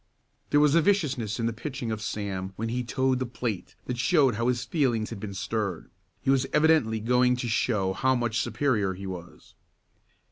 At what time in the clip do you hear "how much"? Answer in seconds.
7.93-8.39